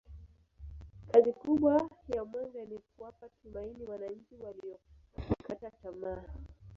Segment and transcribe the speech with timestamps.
[1.11, 6.23] kazi kubwa ya mwenge ni kuwapa tumaini wananchi waliokata tamaa